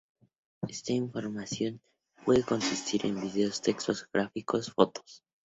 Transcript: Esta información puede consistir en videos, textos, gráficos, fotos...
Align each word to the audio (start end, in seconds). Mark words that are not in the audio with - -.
Esta 0.67 0.93
información 0.93 1.79
puede 2.25 2.41
consistir 2.41 3.05
en 3.05 3.21
videos, 3.21 3.61
textos, 3.61 4.09
gráficos, 4.11 4.71
fotos... 4.71 5.21